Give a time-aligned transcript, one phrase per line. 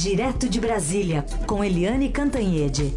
[0.00, 2.94] Direto de Brasília, com Eliane Cantanhede.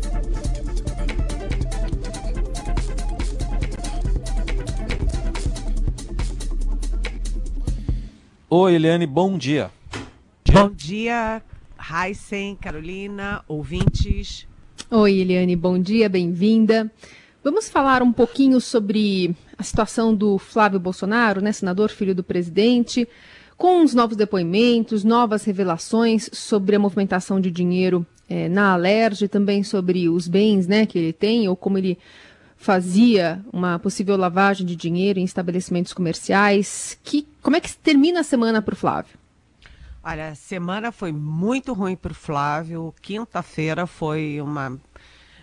[8.48, 9.72] Oi, Eliane, bom dia.
[10.54, 11.41] Bom dia,
[11.91, 14.47] Heisen, Carolina, ouvintes.
[14.91, 16.93] Oi, Eliane, bom dia, bem-vinda.
[17.43, 23.07] Vamos falar um pouquinho sobre a situação do Flávio Bolsonaro, né, senador, filho do presidente
[23.62, 29.61] com os novos depoimentos, novas revelações sobre a movimentação de dinheiro é, na Alerj, também
[29.61, 31.96] sobre os bens né, que ele tem, ou como ele
[32.58, 36.97] fazia uma possível lavagem de dinheiro em estabelecimentos comerciais.
[37.03, 39.14] Que, como é que termina a semana para o Flávio?
[40.03, 42.92] Olha, a semana foi muito ruim para o Flávio.
[43.00, 44.75] Quinta-feira foi uma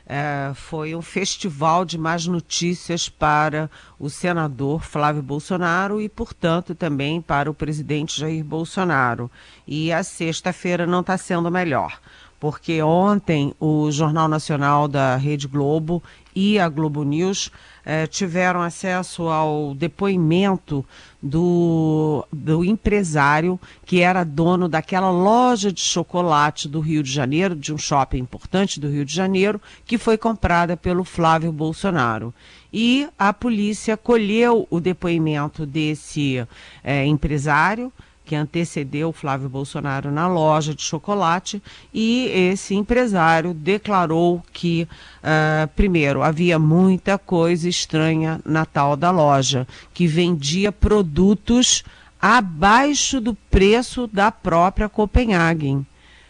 [0.09, 7.21] é, foi um festival de más notícias para o senador Flávio Bolsonaro e, portanto, também
[7.21, 9.31] para o presidente Jair Bolsonaro.
[9.67, 12.01] E a sexta-feira não está sendo melhor
[12.41, 16.03] porque ontem o Jornal Nacional da Rede Globo
[16.39, 17.51] e a Globo News
[17.85, 20.87] eh, tiveram acesso ao depoimento
[21.21, 27.75] do, do empresário que era dono daquela loja de chocolate do Rio de Janeiro, de
[27.75, 32.33] um shopping importante do Rio de Janeiro, que foi comprada pelo Flávio Bolsonaro.
[32.73, 36.47] E a polícia colheu o depoimento desse
[36.85, 37.93] eh, empresário
[38.29, 41.63] que antecedeu Flávio Bolsonaro na loja de chocolate,
[41.95, 44.87] e esse empresário declarou que,
[45.23, 51.83] uh, primeiro, havia muita coisa estranha na tal da loja, que vendia produtos
[52.21, 55.87] abaixo do preço da própria Copenhagen.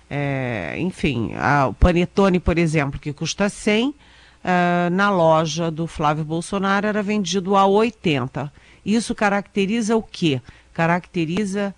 [0.08, 3.94] É, enfim, a, o panetone, por exemplo, que custa 100, uh,
[4.44, 8.52] eh, na loja do Flávio Bolsonaro era vendido a 80.
[8.86, 10.40] Isso caracteriza o quê?
[10.72, 11.74] Caracteriza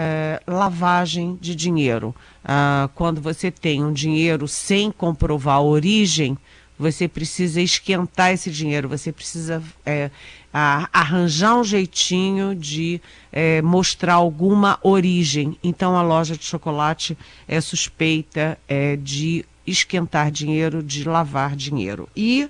[0.00, 2.14] é, lavagem de dinheiro.
[2.44, 6.38] Ah, quando você tem um dinheiro sem comprovar a origem,
[6.78, 10.08] você precisa esquentar esse dinheiro, você precisa é,
[10.54, 13.00] a, arranjar um jeitinho de
[13.32, 15.58] é, mostrar alguma origem.
[15.64, 18.56] Então a loja de chocolate é suspeita
[19.02, 22.08] de esquentar dinheiro, de lavar dinheiro.
[22.16, 22.48] E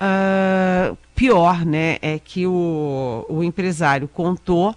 [0.00, 4.74] uh, pior, né, é que o, o empresário contou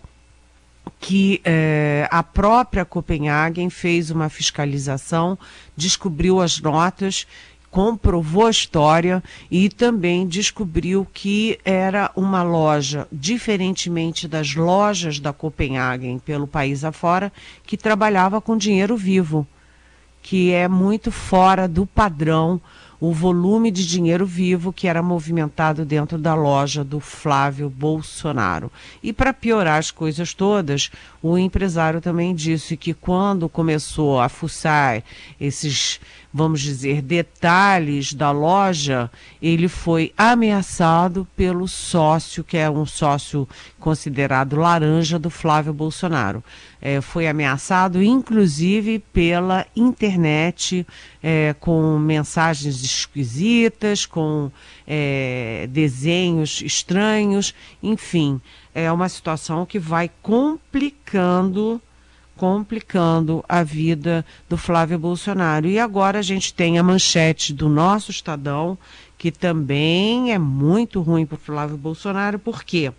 [1.00, 5.38] que eh, a própria Copenhagen fez uma fiscalização,
[5.75, 7.28] descobriu as notas,
[7.69, 16.18] comprovou a história e também descobriu que era uma loja, diferentemente das lojas da Copenhagen
[16.18, 17.31] pelo país afora,
[17.66, 19.46] que trabalhava com dinheiro vivo,
[20.22, 22.59] que é muito fora do padrão
[23.00, 28.72] o volume de dinheiro vivo que era movimentado dentro da loja do Flávio Bolsonaro.
[29.03, 30.90] E para piorar as coisas todas,
[31.22, 35.03] o empresário também disse que quando começou a fuçar
[35.40, 36.00] esses
[36.38, 39.09] vamos dizer, detalhes da loja,
[39.42, 43.50] ele foi ameaçado pelo sócio, que é um sócio
[43.80, 46.44] considerado laranja do Flávio Bolsonaro.
[46.80, 50.86] É, foi ameaçado, inclusive, pela internet,
[51.24, 54.52] é, com mensagens esquisitas, com
[54.86, 58.40] é, desenhos estranhos, enfim.
[58.75, 61.81] É uma situação que vai complicando
[62.38, 65.68] complicando a vida do Flávio Bolsonaro.
[65.68, 68.78] E agora a gente tem a manchete do nosso Estadão,
[69.18, 72.94] que também é muito ruim para o Flávio Bolsonaro, porque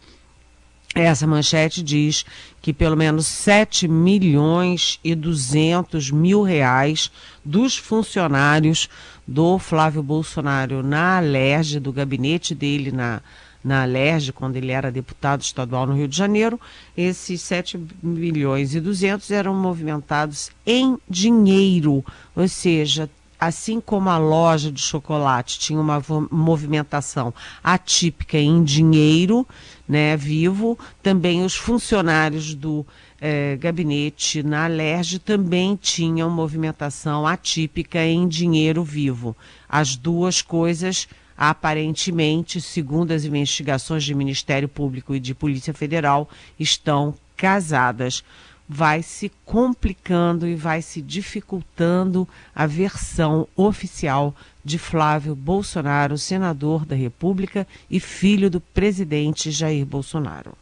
[0.95, 2.25] essa manchete diz
[2.61, 7.11] que pelo menos 7 milhões e 200 mil reais
[7.45, 8.89] dos funcionários
[9.27, 13.21] do Flávio Bolsonaro na Alerj, do gabinete dele na
[13.63, 16.61] na Alerj, quando ele era deputado estadual no Rio de Janeiro,
[16.97, 22.05] esses 7 milhões e 200 eram movimentados em dinheiro,
[22.35, 27.33] ou seja, assim como a loja de chocolate tinha uma movimentação
[27.63, 29.47] atípica em dinheiro,
[29.89, 32.85] né, vivo, também os funcionários do
[33.21, 39.37] eh, gabinete na Alerj também tinham movimentação atípica em dinheiro vivo.
[39.69, 41.09] As duas coisas
[41.39, 48.25] aparentemente, segundo as investigações de Ministério Público e de Polícia Federal, estão casadas.
[48.69, 56.97] Vai se complicando e vai se dificultando a versão oficial de Flávio Bolsonaro, senador da
[56.97, 60.53] República e filho do presidente Jair Bolsonaro.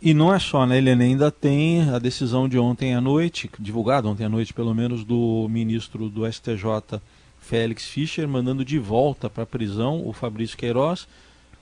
[0.00, 1.04] E não é só, né, Helena?
[1.04, 5.46] Ainda tem a decisão de ontem à noite, divulgada ontem à noite, pelo menos, do
[5.48, 7.00] ministro do STJ,
[7.42, 11.06] Félix Fischer, mandando de volta para a prisão o Fabrício Queiroz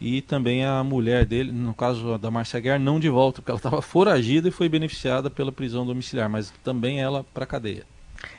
[0.00, 3.58] e também a mulher dele, no caso da Marcia Guerra, não de volta, porque ela
[3.58, 7.84] estava foragida e foi beneficiada pela prisão domiciliar, mas também ela para a cadeia.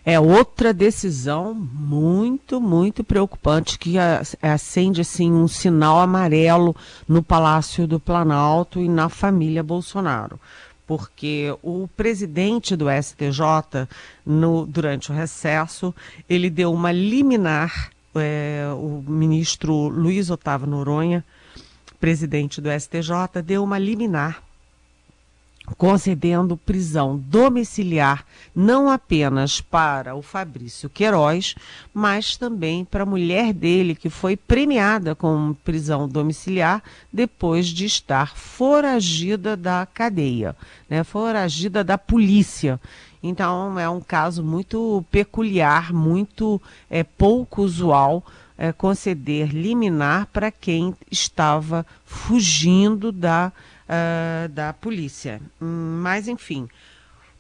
[0.06, 3.96] É outra decisão muito, muito preocupante que
[4.42, 6.76] acende assim um sinal amarelo
[7.08, 10.40] no Palácio do Planalto e na família Bolsonaro.
[10.92, 13.88] Porque o presidente do STJ,
[14.26, 15.96] no, durante o recesso,
[16.30, 21.24] ele deu uma liminar, é, o ministro Luiz Otávio Noronha,
[21.98, 24.44] presidente do STJ, deu uma liminar
[25.78, 28.26] concedendo prisão domiciliar
[28.56, 31.56] não apenas para o Fabrício Queiroz,
[31.94, 38.36] mas também para a mulher dele, que foi premiada com prisão domiciliar depois de estar
[38.36, 40.56] foragida da cadeia,
[40.90, 42.80] né, foragida da polícia.
[43.24, 48.24] Então é um caso muito peculiar, muito é, pouco usual
[48.58, 53.52] é, conceder liminar para quem estava fugindo da
[53.92, 55.42] uh, da polícia.
[55.62, 56.68] Hum, mas, enfim,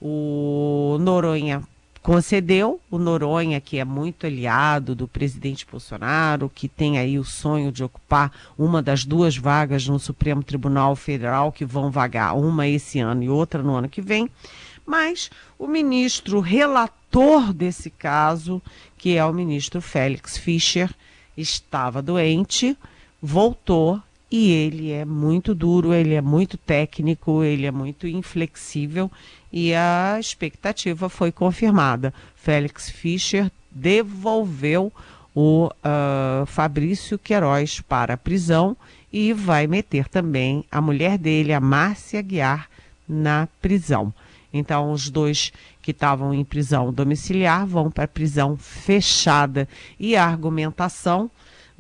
[0.01, 1.63] o Noronha
[2.01, 7.71] concedeu, o Noronha, que é muito aliado do presidente Bolsonaro, que tem aí o sonho
[7.71, 12.99] de ocupar uma das duas vagas no Supremo Tribunal Federal, que vão vagar, uma esse
[12.99, 14.27] ano e outra no ano que vem.
[14.83, 18.59] Mas o ministro relator desse caso,
[18.97, 20.89] que é o ministro Félix Fischer,
[21.37, 22.75] estava doente,
[23.21, 24.01] voltou
[24.31, 29.11] e ele é muito duro, ele é muito técnico, ele é muito inflexível
[29.51, 32.13] e a expectativa foi confirmada.
[32.35, 34.91] Félix Fischer devolveu
[35.35, 38.77] o uh, Fabrício Queiroz para a prisão
[39.11, 42.69] e vai meter também a mulher dele, a Márcia Guiar,
[43.07, 44.13] na prisão.
[44.53, 45.51] Então, os dois
[45.81, 49.67] que estavam em prisão domiciliar vão para prisão fechada.
[49.99, 51.31] E a argumentação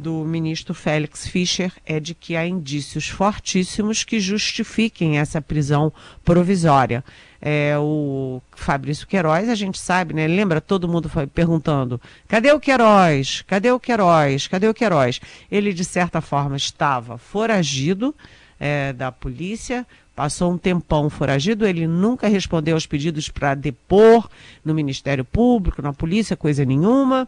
[0.01, 5.93] do ministro Félix Fischer é de que há indícios fortíssimos que justifiquem essa prisão
[6.25, 7.03] provisória.
[7.39, 10.27] É, o Fabrício Queiroz, a gente sabe, né?
[10.27, 10.59] Lembra?
[10.59, 13.43] Todo mundo foi perguntando: cadê o Queiroz?
[13.45, 14.47] Cadê o Queiroz?
[14.47, 15.21] Cadê o Queiroz?
[15.51, 18.13] Ele, de certa forma, estava foragido
[18.59, 24.27] é, da polícia, passou um tempão foragido, ele nunca respondeu aos pedidos para depor
[24.65, 27.27] no Ministério Público, na polícia, coisa nenhuma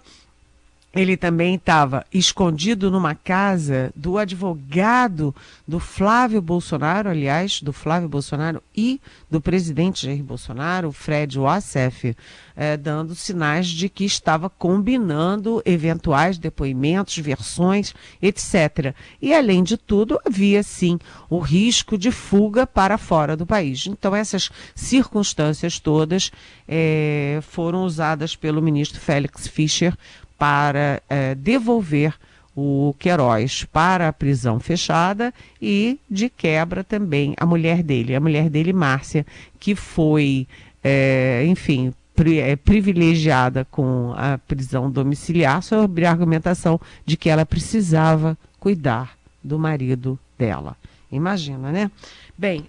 [0.95, 5.33] ele também estava escondido numa casa do advogado
[5.67, 12.15] do Flávio Bolsonaro, aliás, do Flávio Bolsonaro e do presidente Jair Bolsonaro, Fred Wassef,
[12.55, 18.93] eh, dando sinais de que estava combinando eventuais depoimentos, versões, etc.
[19.19, 23.87] E, além de tudo, havia sim o risco de fuga para fora do país.
[23.87, 26.29] Então, essas circunstâncias todas
[26.67, 29.97] eh, foram usadas pelo ministro Félix Fischer
[30.43, 32.13] para é, devolver
[32.53, 38.49] o Queiroz para a prisão fechada e, de quebra, também a mulher dele, a mulher
[38.49, 39.25] dele, Márcia,
[39.57, 40.45] que foi,
[40.83, 47.45] é, enfim, pri é, privilegiada com a prisão domiciliar sobre a argumentação de que ela
[47.45, 50.75] precisava cuidar do marido dela.
[51.09, 51.89] Imagina, né?
[52.37, 52.67] Bem,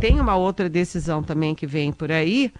[0.00, 2.50] tem uma outra decisão também que vem por aí,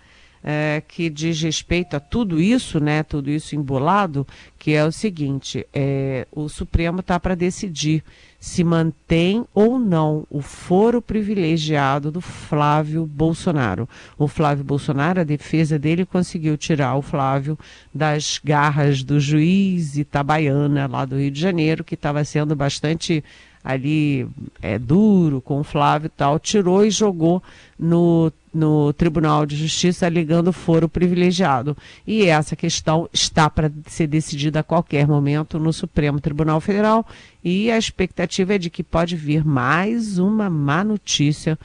[0.46, 4.26] é, que diz respeito a tudo isso, né, tudo isso embolado,
[4.58, 8.05] que é o seguinte: é, o Supremo está para decidir
[8.38, 13.88] se mantém ou não o foro privilegiado do Flávio Bolsonaro.
[14.19, 17.58] O Flávio Bolsonaro, a defesa dele conseguiu tirar o Flávio
[17.95, 23.25] das garras do juiz Itabaiana, lá do Rio de Janeiro, que estava sendo bastante
[23.64, 24.28] ali
[24.61, 27.42] é, duro com o Flávio e tal, tirou e jogou
[27.78, 31.75] no, no Tribunal de Justiça alegando foro privilegiado.
[32.06, 37.06] E essa questão está para ser decidida a qualquer momento no Supremo Tribunal Federal
[37.42, 41.59] e a expectativa é de que pode vir mais uma má notícia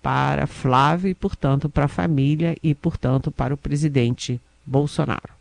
[0.00, 5.39] para Flávio e, portanto, para a família e, portanto, para o presidente Bolsonaro.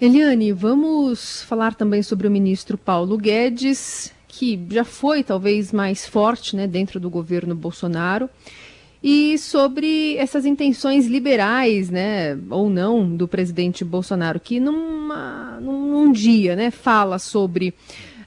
[0.00, 6.54] Eliane, vamos falar também sobre o ministro Paulo Guedes, que já foi talvez mais forte
[6.54, 8.30] né, dentro do governo Bolsonaro,
[9.02, 16.54] e sobre essas intenções liberais, né, ou não, do presidente Bolsonaro, que numa, num, dia
[16.54, 17.74] né, fala sobre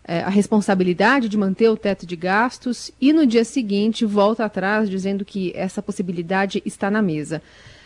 [0.04, 4.90] é, a responsabilidade de manter o teto de gastos e no dia seguinte volta atrás
[4.90, 7.42] dizendo que essa possibilidade está na mesa.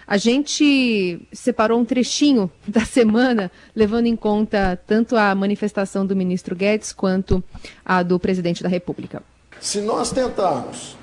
[0.07, 6.55] A gente separou um trechinho da semana, levando em conta tanto a manifestação do ministro
[6.55, 7.43] Guedes quanto
[7.83, 9.23] a do presidente da República.
[9.59, 10.95] Se nós tentarmos,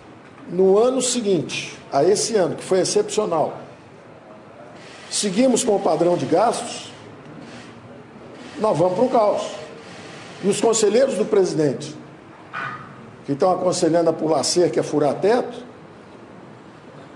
[0.50, 3.60] no ano seguinte, a esse ano, que foi excepcional,
[5.10, 6.92] seguimos com o padrão de gastos,
[8.58, 9.42] nós vamos para o caos.
[10.44, 11.94] E os conselheiros do presidente,
[13.24, 15.71] que estão aconselhando a pular cerca e a furar teto,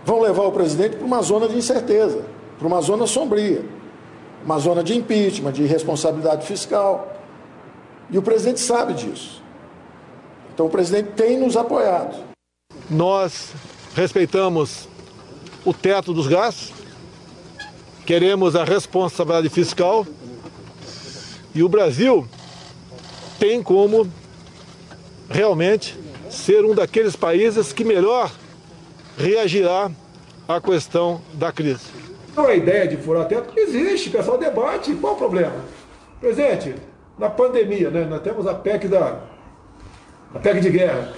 [0.06, 2.24] vão levar o presidente para uma zona de incerteza.
[2.58, 3.62] para uma zona sombria,
[4.42, 7.14] uma zona de impeachment, de responsabilidade fiscal.
[8.08, 9.42] E o presidente sabe disso.
[10.54, 12.16] Então o presidente tem nos apoiado.
[12.88, 13.52] Nós
[13.94, 14.88] respeitamos
[15.66, 16.72] o teto dos gastos,
[18.06, 20.06] queremos a responsabilidade fiscal
[21.54, 22.26] e o Brasil
[23.38, 24.10] tem como
[25.28, 25.98] realmente
[26.30, 28.30] ser um daqueles países que melhor
[29.16, 29.90] reagirá
[30.46, 31.86] à questão da crise.
[32.36, 35.54] Não é ideia de furar teto, existe, pessoal debate, qual o problema?
[36.20, 36.74] Presidente,
[37.18, 39.20] na pandemia, né, nós temos a PEC da
[40.34, 41.12] a PEC de guerra.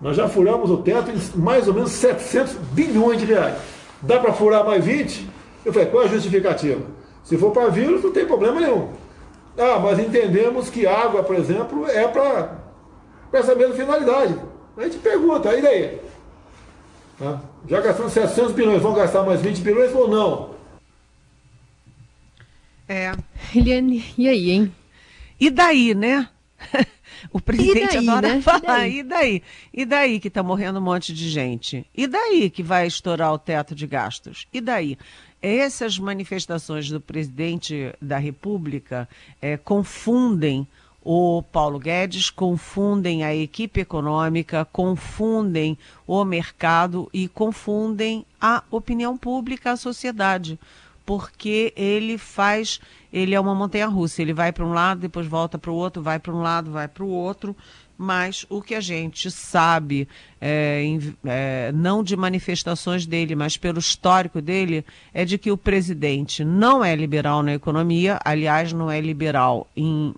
[0.00, 3.56] Nós já furamos o teto em mais ou menos 700 bilhões de reais.
[4.00, 5.28] Dá para furar mais 20?
[5.64, 6.80] Eu falei, qual é a justificativa?
[7.22, 8.88] Se for para vírus, não tem problema nenhum.
[9.56, 12.58] Ah, mas entendemos que água, por exemplo, é para
[13.32, 14.34] essa mesma finalidade.
[14.76, 16.00] A gente pergunta, e daí?
[17.22, 17.40] Tá?
[17.68, 20.56] Já gastamos 700 bilhões, vão gastar mais 20 bilhões ou não?
[22.88, 23.12] É.
[23.54, 24.74] Eliane, e aí, hein?
[25.38, 26.28] E daí, né?
[27.32, 28.42] O presidente daí, adora né?
[28.42, 28.88] falar.
[28.88, 29.42] E E daí?
[29.72, 31.86] E daí que está morrendo um monte de gente?
[31.94, 34.48] E daí que vai estourar o teto de gastos?
[34.52, 34.98] E daí?
[35.40, 39.08] Essas manifestações do presidente da República
[39.40, 40.66] eh, confundem
[41.04, 49.72] o Paulo Guedes, confundem a equipe econômica, confundem o mercado e confundem a opinião pública,
[49.72, 50.58] a sociedade.
[51.04, 52.80] Porque ele faz,
[53.12, 56.00] ele é uma montanha russa, ele vai para um lado, depois volta para o outro,
[56.00, 57.56] vai para um lado, vai para o outro,
[57.98, 60.08] mas o que a gente sabe,
[60.40, 60.84] é,
[61.24, 66.84] é, não de manifestações dele, mas pelo histórico dele, é de que o presidente não
[66.84, 70.14] é liberal na economia, aliás, não é liberal em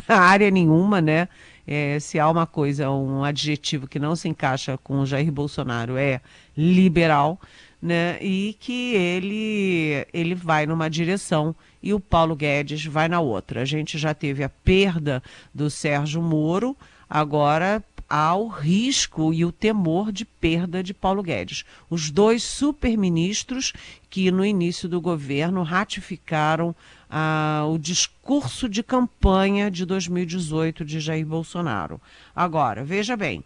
[0.08, 1.28] área nenhuma, né?
[1.66, 5.98] É, se há uma coisa, um adjetivo que não se encaixa com o Jair Bolsonaro,
[5.98, 6.20] é
[6.56, 7.38] liberal
[7.80, 8.18] né?
[8.20, 13.62] E que ele ele vai numa direção e o Paulo Guedes vai na outra.
[13.62, 15.22] A gente já teve a perda
[15.54, 16.76] do Sérgio Moro,
[17.08, 21.64] agora há o risco e o temor de perda de Paulo Guedes.
[21.90, 23.72] Os dois superministros
[24.08, 26.74] que no início do governo ratificaram
[27.10, 32.00] ah, o discurso de campanha de 2018 de Jair Bolsonaro.
[32.34, 33.44] Agora, veja bem,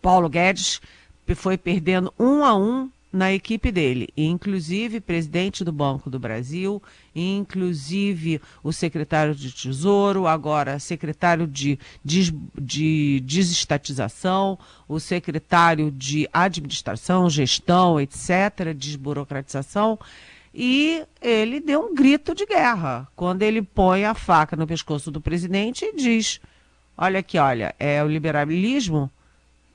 [0.00, 0.80] Paulo Guedes
[1.34, 6.82] foi perdendo um a um na equipe dele, inclusive presidente do Banco do Brasil,
[7.14, 17.28] inclusive o secretário de Tesouro, agora secretário de, des- de desestatização, o secretário de administração,
[17.28, 19.98] gestão, etc., desburocratização.
[20.54, 25.20] E ele deu um grito de guerra quando ele põe a faca no pescoço do
[25.20, 26.40] presidente e diz:
[26.96, 29.10] Olha aqui, olha, é o liberalismo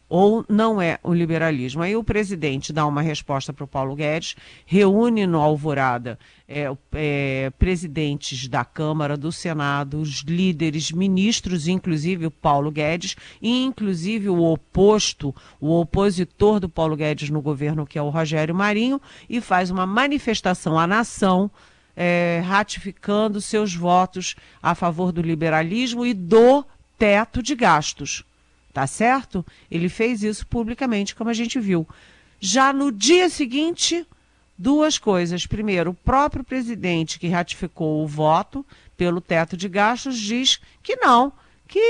[0.09, 1.81] ou não é o liberalismo.
[1.81, 4.35] Aí o presidente dá uma resposta para o Paulo Guedes,
[4.65, 12.31] reúne no Alvorada é, é, presidentes da Câmara, do Senado, os líderes, ministros, inclusive o
[12.31, 18.01] Paulo Guedes, e inclusive o oposto, o opositor do Paulo Guedes no governo, que é
[18.01, 21.51] o Rogério Marinho, e faz uma manifestação à nação.
[21.99, 26.63] é, ratificando seus votos a favor do liberalismo e do
[26.95, 28.23] teto de gastos
[28.77, 29.43] tá certo?
[29.72, 31.88] Ele fez isso publicamente, como a gente viu.
[32.39, 34.05] Já no dia seguinte,
[34.55, 35.48] duas coisas.
[35.48, 38.63] Primeiro, o próprio presidente que ratificou o voto
[38.96, 41.34] pelo teto de gastos diz que não,
[41.67, 41.81] que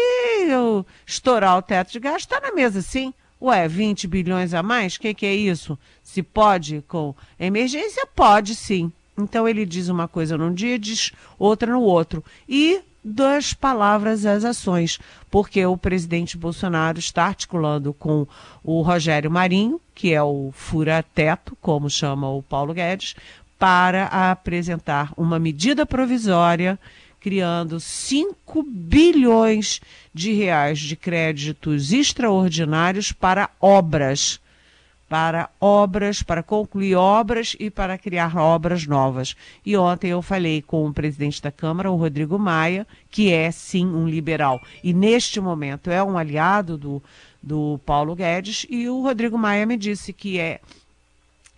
[1.05, 3.13] estourar o teto de gastos está na mesa sim.
[3.41, 4.95] Ué, 20 bilhões a mais?
[4.95, 5.77] O que, que é isso?
[6.01, 8.07] Se pode com emergência?
[8.15, 8.93] Pode sim.
[9.17, 12.23] Então ele diz uma coisa num dia, diz outra no outro.
[12.47, 14.99] E das palavras às ações,
[15.31, 18.27] porque o presidente Bolsonaro está articulando com
[18.61, 23.15] o Rogério Marinho, que é o fura-teto, como chama o Paulo Guedes,
[23.57, 26.77] para apresentar uma medida provisória
[27.19, 29.81] criando 5 bilhões
[30.13, 34.39] de reais de créditos extraordinários para obras
[35.09, 39.35] para obras, para concluir obras e para criar obras novas.
[39.65, 43.85] E ontem eu falei com o presidente da Câmara, o Rodrigo Maia, que é sim
[43.85, 47.03] um liberal e neste momento é um aliado do,
[47.41, 50.59] do Paulo Guedes, e o Rodrigo Maia me disse que é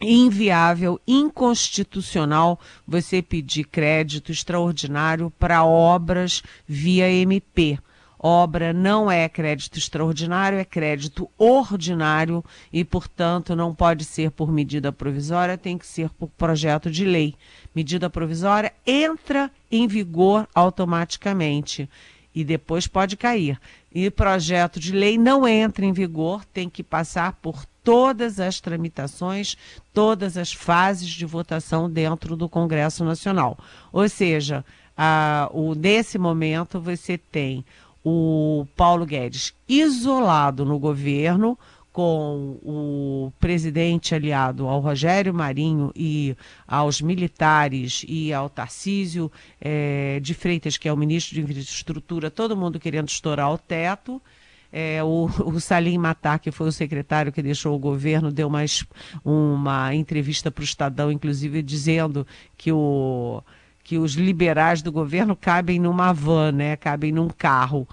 [0.01, 7.77] inviável, inconstitucional você pedir crédito extraordinário para obras via MP.
[8.21, 14.91] Obra não é crédito extraordinário, é crédito ordinário e, portanto, não pode ser por medida
[14.91, 17.33] provisória, tem que ser por projeto de lei.
[17.73, 21.89] Medida provisória entra em vigor automaticamente.
[22.35, 23.59] e depois pode cair.
[23.91, 29.57] E projeto de lei não entra em vigor, tem que passar por todas as tramitações,
[29.91, 33.57] todas as fases de votação dentro do Congresso Nacional.
[33.91, 34.63] Ou seja,
[34.95, 37.65] a, o, nesse momento você tem
[38.09, 41.57] o Paulo Guedes isolado no governo,
[41.91, 46.35] com o presidente aliado ao Rogério Marinho e
[46.67, 52.57] aos militares e ao Tarcísio é, de Freitas, que é o ministro de Infraestrutura, todo
[52.57, 54.21] mundo querendo estourar o teto.
[54.71, 58.61] É, o, o Salim Matar, que foi o secretário que deixou o governo, deu uma,
[59.25, 62.25] uma entrevista para o Estadão, inclusive dizendo
[62.55, 63.41] que, o,
[63.89, 66.75] que os liberais do governo cabem numa van, né?
[66.75, 67.89] cabem num carro,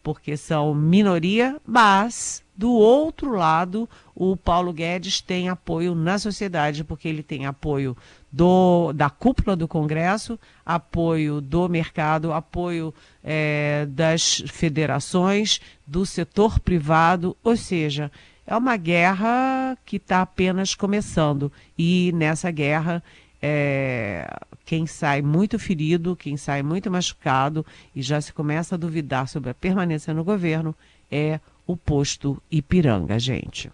[0.00, 7.08] porque são minoria, mas do outro lado, o Paulo Guedes tem apoio na sociedade, porque
[7.08, 7.96] ele tem apoio
[8.30, 17.36] do, da cúpula do Congresso, apoio do mercado, apoio é, das federações, do setor privado,
[17.42, 18.08] ou seja,
[18.46, 21.50] é uma guerra que está apenas começando.
[21.76, 23.02] E nessa guerra,
[23.42, 24.32] é,
[24.70, 29.50] quem sai muito ferido, quem sai muito machucado e já se começa a duvidar sobre
[29.50, 30.72] a permanência no governo
[31.10, 33.68] é o posto Ipiranga, gente.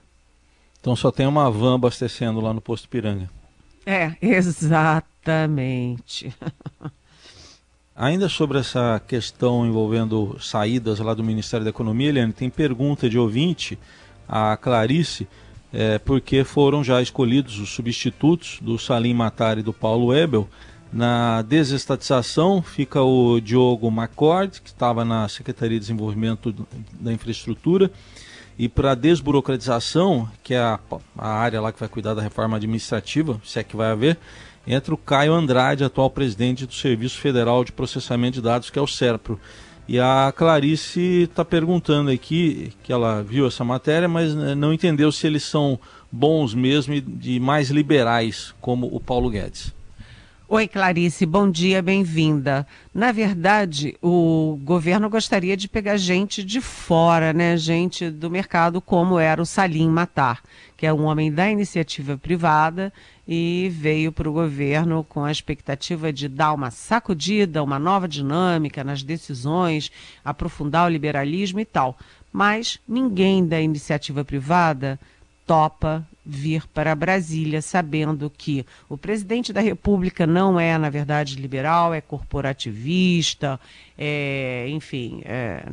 [0.81, 3.29] Então só tem uma van abastecendo lá no posto Ipiranga.
[3.85, 4.75] É, exatamente.
[7.95, 13.19] Ainda sobre essa questão envolvendo saídas lá do Ministério da Economia, Eliane, tem pergunta de
[13.19, 13.79] ouvinte,
[14.27, 15.29] a Clarice,
[15.75, 20.49] é, porque foram já escolhidos os substitutos do Salim Matar e do Paulo Ebel.
[20.93, 26.55] Na desestatização fica o Diogo McCord, que estava na Secretaria de Desenvolvimento
[26.99, 27.91] da Infraestrutura,
[28.59, 30.79] e para desburocratização, que é a,
[31.19, 34.17] a, área lá que vai cuidar da reforma administrativa, se é que vai haver,
[34.67, 38.83] entra o Caio Andrade, atual presidente do Serviço Federal de Processamento de Dados, que é
[38.83, 39.39] o SERPRO.
[39.87, 45.13] E a Clarice está perguntando aqui, que ela viu essa matéria, mas né, não entendeu
[45.13, 45.79] se eles são
[46.11, 49.76] bons mesmo e mais liberais, como o Paulo Guedes.
[50.49, 52.65] Oi, Clarice, bom dia, bem-vinda.
[52.95, 57.57] Na verdade, o governo gostaria de pegar gente de fora, né?
[57.57, 60.41] Gente do mercado, como era o Salim Matar,
[60.77, 62.93] que é um homem da iniciativa privada
[63.27, 68.85] e veio para o governo com a expectativa de dar uma sacudida, uma nova dinâmica
[68.85, 69.91] nas decisões,
[70.25, 71.99] aprofundar o liberalismo e tal.
[72.33, 74.97] Mas ninguém da iniciativa privada
[75.47, 81.95] topa vir para Brasília, sabendo que o presidente da República não é, na verdade, liberal,
[81.95, 83.61] é corporativista,
[83.97, 85.65] é, enfim, é,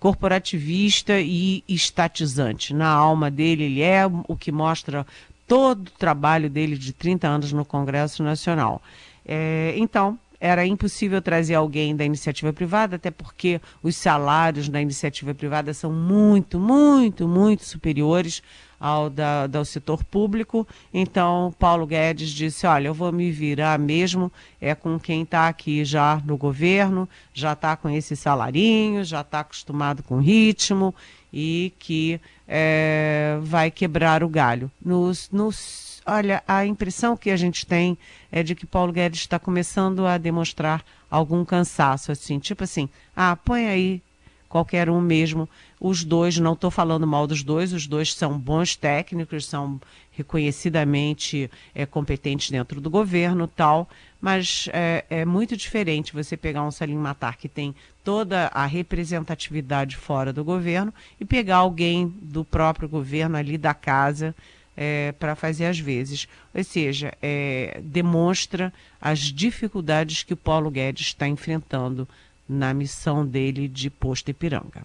[0.00, 2.72] corporativista e estatizante.
[2.72, 5.06] Na alma dele, ele é o que mostra
[5.46, 8.80] todo o trabalho dele de 30 anos no Congresso Nacional.
[9.26, 15.34] É, então, era impossível trazer alguém da iniciativa privada, até porque os salários da iniciativa
[15.34, 18.42] privada são muito, muito, muito superiores
[18.80, 20.66] ao da, do setor público.
[20.92, 25.84] Então, Paulo Guedes disse: Olha, eu vou me virar mesmo é com quem está aqui
[25.84, 30.94] já no governo, já está com esse salarinho, já está acostumado com ritmo
[31.32, 34.70] e que é, vai quebrar o galho.
[34.84, 37.96] Nos, nos, olha, a impressão que a gente tem
[38.32, 43.36] é de que Paulo Guedes está começando a demonstrar algum cansaço, assim, tipo assim, ah,
[43.36, 44.02] põe aí
[44.48, 45.48] qualquer um mesmo.
[45.80, 49.80] Os dois, não estou falando mal dos dois, os dois são bons técnicos, são
[50.10, 53.88] reconhecidamente é, competentes dentro do governo tal,
[54.20, 59.96] mas é, é, muito diferente você pegar um Salim Matar que tem toda a representatividade
[59.96, 64.34] fora do governo e pegar alguém do próprio governo ali da casa
[64.76, 66.26] é, para fazer as vezes.
[66.54, 72.08] Ou seja, é, demonstra as dificuldades que o Paulo Guedes está enfrentando
[72.48, 74.84] na missão dele de posto Ipiranga.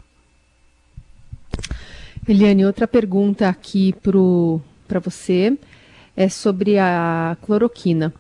[2.27, 3.93] Eliane, outra pergunta aqui
[4.87, 5.57] para você
[6.15, 8.13] é sobre a cloroquina.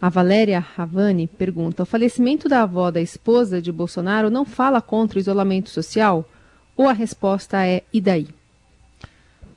[0.00, 5.18] A Valéria Ravani pergunta: o falecimento da avó da esposa de Bolsonaro não fala contra
[5.18, 6.28] o isolamento social?
[6.76, 8.28] Ou a resposta é e daí?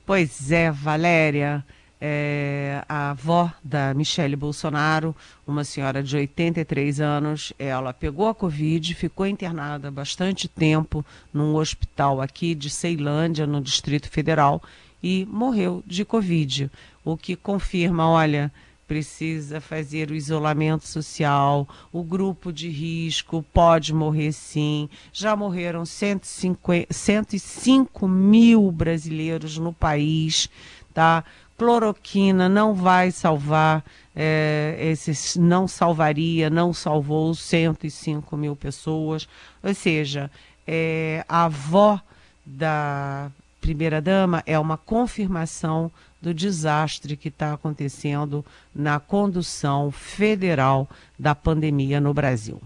[0.04, 1.64] Pois é, Valéria
[2.00, 5.14] é, a avó da Michele Bolsonaro,
[5.46, 12.20] uma senhora de 83 anos, ela pegou a Covid, ficou internada bastante tempo num hospital
[12.20, 14.62] aqui de Ceilândia, no Distrito Federal,
[15.02, 16.70] e morreu de Covid,
[17.04, 18.50] o que confirma, olha,
[18.86, 24.88] precisa fazer o isolamento social, o grupo de risco pode morrer sim.
[25.12, 30.48] Já morreram 150, 105 mil brasileiros no país,
[30.92, 31.24] tá?
[31.56, 39.28] Cloroquina não vai salvar, é, esses, não salvaria, não salvou 105 mil pessoas.
[39.62, 40.30] Ou seja,
[40.66, 42.00] é, a avó
[42.44, 45.90] da primeira-dama é uma confirmação
[46.20, 50.88] do desastre que está acontecendo na condução federal
[51.18, 52.60] da pandemia no Brasil.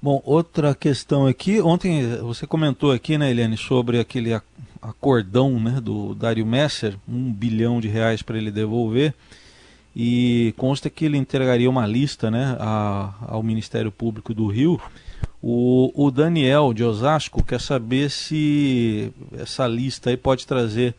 [0.00, 4.32] Bom, outra questão aqui, ontem você comentou aqui, né, Eliane, sobre aquele
[4.82, 9.14] acordão né, do Dário Messer, um bilhão de reais para ele devolver,
[9.94, 14.80] e consta que ele entregaria uma lista né, a, ao Ministério Público do Rio.
[15.40, 20.94] O, o Daniel de Osasco quer saber se essa lista aí pode trazer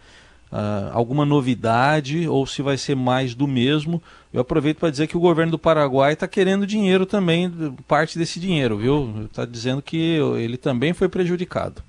[0.52, 4.02] uh, alguma novidade ou se vai ser mais do mesmo.
[4.32, 7.52] Eu aproveito para dizer que o governo do Paraguai está querendo dinheiro também,
[7.88, 9.26] parte desse dinheiro, viu?
[9.26, 11.82] Está dizendo que ele também foi prejudicado.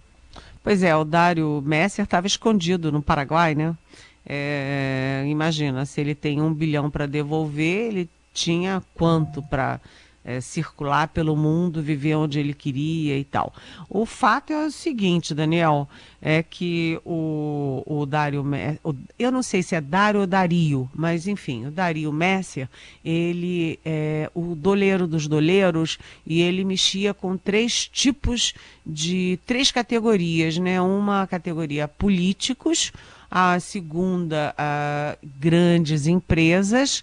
[0.65, 3.77] Pois é, o Dário Messer estava escondido no Paraguai, né?
[4.25, 9.79] É, imagina, se ele tem um bilhão para devolver, ele tinha quanto para
[10.25, 13.53] é, circular pelo mundo, viver onde ele queria e tal.
[13.89, 15.89] O fato é o seguinte, Daniel,
[16.21, 18.45] é que o, o Dário,
[18.83, 22.69] o, eu não sei se é Dário ou Dario, mas enfim, o Dario Messer,
[23.05, 28.55] ele é o doleiro dos doleiros e ele mexia com três tipos
[28.87, 30.81] de, três categorias, né?
[30.81, 32.93] Uma categoria políticos,
[33.31, 37.03] a segunda, a grandes empresas,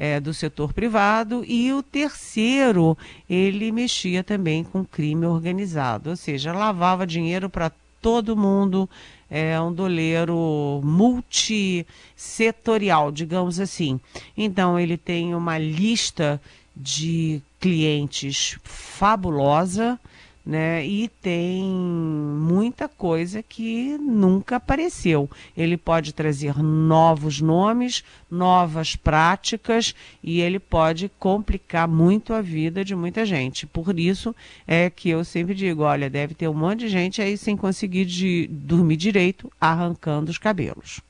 [0.00, 2.96] é, do setor privado e o terceiro
[3.28, 8.88] ele mexia também com crime organizado, ou seja, lavava dinheiro para todo mundo,
[9.30, 14.00] é um doleiro multissetorial, digamos assim.
[14.34, 16.40] Então ele tem uma lista
[16.74, 20.00] de clientes fabulosa
[20.44, 20.84] né?
[20.86, 25.28] E tem muita coisa que nunca apareceu.
[25.56, 32.94] Ele pode trazer novos nomes, novas práticas e ele pode complicar muito a vida de
[32.94, 33.66] muita gente.
[33.66, 34.34] Por isso
[34.66, 38.04] é que eu sempre digo, olha, deve ter um monte de gente aí sem conseguir
[38.04, 41.00] de dormir direito, arrancando os cabelos.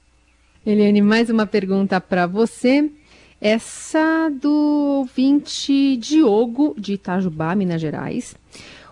[0.66, 2.90] Eliane, mais uma pergunta para você.
[3.40, 4.52] Essa do
[4.98, 8.36] ouvinte Diogo, de Itajubá, Minas Gerais.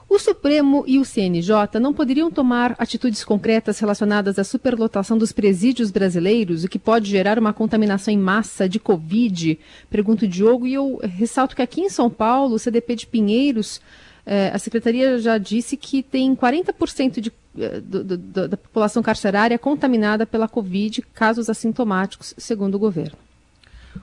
[0.08, 5.90] O Supremo e o CNJ não poderiam tomar atitudes concretas relacionadas à superlotação dos presídios
[5.90, 9.58] brasileiros, o que pode gerar uma contaminação em massa de Covid?
[9.90, 10.66] Pergunta o Diogo.
[10.66, 13.82] E eu ressalto que aqui em São Paulo, o CDP de Pinheiros,
[14.24, 19.58] eh, a secretaria já disse que tem 40% de, eh, do, do, da população carcerária
[19.58, 23.16] contaminada pela Covid, casos assintomáticos, segundo o governo.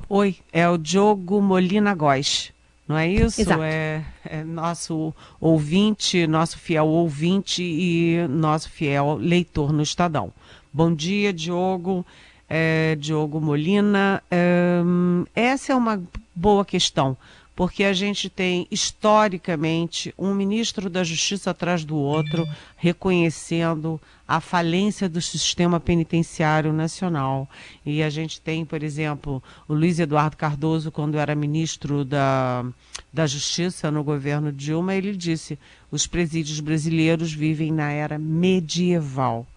[0.08, 2.54] Oi, é o Diogo Molina Góes.
[2.88, 3.42] Não é isso?
[3.42, 3.64] Exato.
[3.64, 10.32] É, é nosso ouvinte, nosso fiel ouvinte e nosso fiel leitor no Estadão.
[10.72, 12.06] Bom dia, Diogo.
[12.48, 14.22] É, Diogo Molina.
[14.30, 14.82] É,
[15.34, 16.02] essa é uma
[16.36, 17.18] boa questão,
[17.56, 25.08] porque a gente tem historicamente um ministro da Justiça atrás do outro reconhecendo a falência
[25.08, 27.50] do sistema penitenciário nacional.
[27.86, 32.66] E a gente tem, por exemplo, o Luiz Eduardo Cardoso, quando era ministro da,
[33.14, 35.58] da Justiça no governo Dilma, ele disse:
[35.90, 39.48] os presídios brasileiros vivem na era medieval.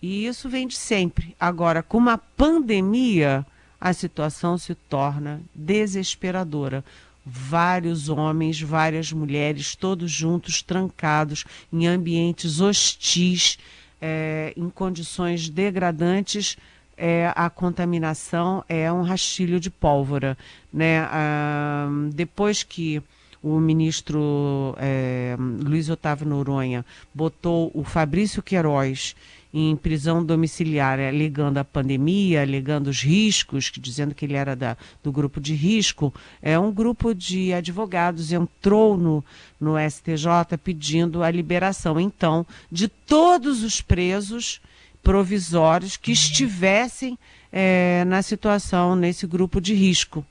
[0.00, 1.34] E isso vem de sempre.
[1.38, 3.44] Agora, com uma pandemia,
[3.80, 6.84] a situação se torna desesperadora
[7.24, 13.58] vários homens, várias mulheres, todos juntos, trancados em ambientes hostis,
[14.00, 16.56] é, em condições degradantes.
[16.96, 20.36] É, a contaminação é um rastilho de pólvora.
[20.72, 21.00] Né?
[21.10, 23.02] Ah, depois que
[23.42, 29.16] o ministro é, Luiz Otávio Noronha botou o Fabrício Queiroz
[29.52, 35.10] em prisão domiciliar, alegando a pandemia, alegando os riscos, dizendo que ele era da, do
[35.10, 39.24] grupo de risco, é um grupo de advogados entrou no,
[39.60, 44.60] no STJ pedindo a liberação, então, de todos os presos
[45.02, 47.18] provisórios que estivessem
[47.52, 50.24] é, na situação, nesse grupo de risco.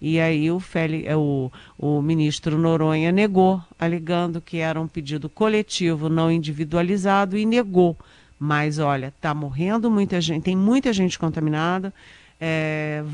[0.00, 5.28] E aí o, Feli, é, o, o ministro Noronha negou, alegando que era um pedido
[5.28, 7.96] coletivo, não individualizado, e negou.
[8.38, 11.88] Mas olha, está morrendo muita gente, tem muita gente contaminada,
[12.34, 13.04] está é,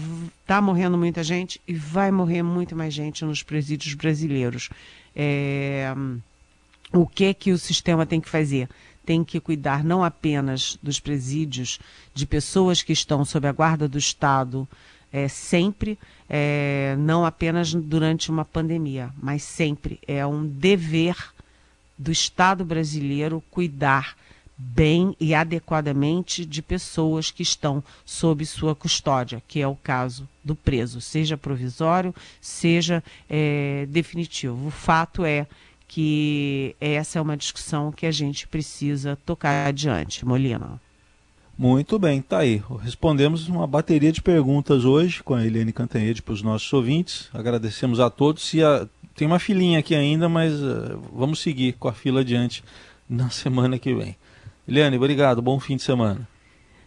[0.46, 4.70] tá morrendo muita gente e vai morrer muito mais gente nos presídios brasileiros.
[5.14, 5.94] É,
[6.92, 8.68] o que que o sistema tem que fazer?
[9.04, 11.78] Tem que cuidar não apenas dos presídios
[12.14, 14.68] de pessoas que estão sob a guarda do Estado,
[15.12, 19.98] é, sempre, é, não apenas durante uma pandemia, mas sempre.
[20.06, 21.16] É um dever
[21.98, 24.16] do Estado brasileiro cuidar
[24.61, 30.55] bem e adequadamente de pessoas que estão sob sua custódia, que é o caso do
[30.55, 34.66] preso, seja provisório, seja é, definitivo.
[34.66, 35.46] O fato é
[35.88, 40.81] que essa é uma discussão que a gente precisa tocar adiante, Molina.
[41.59, 42.62] Muito bem, tá aí.
[42.81, 47.29] Respondemos uma bateria de perguntas hoje com a Eliane Cantanhede para os nossos ouvintes.
[47.35, 48.55] Agradecemos a todos.
[48.55, 48.87] E a...
[49.14, 52.64] tem uma filinha aqui ainda, mas uh, vamos seguir com a fila adiante
[53.09, 54.16] na semana que vem.
[54.70, 55.42] Eliane, obrigado.
[55.42, 56.28] Bom fim de semana.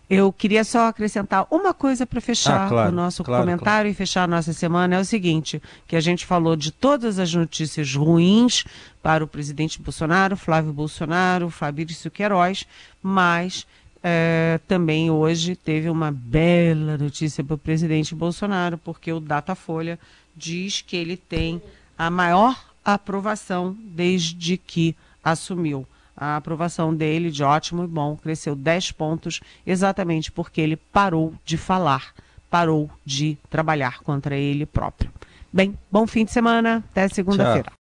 [0.10, 3.88] Eu queria só acrescentar uma coisa para fechar ah, claro, o nosso claro, comentário claro.
[3.90, 4.96] e fechar a nossa semana.
[4.96, 8.64] É o seguinte, que a gente falou de todas as notícias ruins
[9.02, 12.66] para o presidente Bolsonaro, Flávio Bolsonaro, Fabrício Queiroz,
[13.02, 13.68] mas
[14.02, 20.00] é, também hoje teve uma bela notícia para o presidente Bolsonaro, porque o Datafolha
[20.36, 21.62] diz que ele tem
[21.98, 25.88] a maior aprovação desde que assumiu.
[26.16, 31.58] A aprovação dele, de ótimo e bom, cresceu 10 pontos, exatamente porque ele parou de
[31.58, 32.14] falar,
[32.50, 35.12] parou de trabalhar contra ele próprio.
[35.52, 37.72] Bem, bom fim de semana, até segunda-feira.